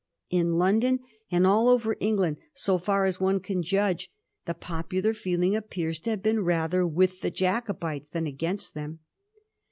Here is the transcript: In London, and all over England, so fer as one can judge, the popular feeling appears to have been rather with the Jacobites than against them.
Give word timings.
In 0.31 0.53
London, 0.55 1.01
and 1.29 1.45
all 1.45 1.69
over 1.69 1.95
England, 1.99 2.37
so 2.55 2.79
fer 2.79 3.05
as 3.05 3.21
one 3.21 3.39
can 3.39 3.61
judge, 3.61 4.09
the 4.47 4.55
popular 4.55 5.13
feeling 5.13 5.55
appears 5.55 5.99
to 5.99 6.09
have 6.09 6.23
been 6.23 6.39
rather 6.39 6.87
with 6.87 7.21
the 7.21 7.29
Jacobites 7.29 8.09
than 8.09 8.25
against 8.25 8.73
them. 8.73 9.01